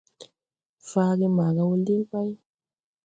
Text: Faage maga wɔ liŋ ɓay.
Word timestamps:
Faage 0.89 1.27
maga 1.37 1.63
wɔ 1.69 1.75
liŋ 1.85 2.01
ɓay. 2.11 2.29